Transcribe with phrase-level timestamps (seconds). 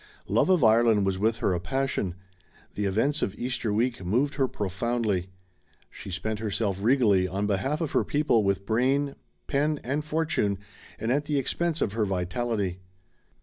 [0.27, 2.15] Love of Ireland was with her a passion.
[2.73, 5.27] The events of Easter week moved her pro foundly.
[5.91, 9.13] She spent herself regally on behalf of her people with brain,
[9.45, 10.57] pen and fortune
[10.97, 12.79] and at the expense of her vitality.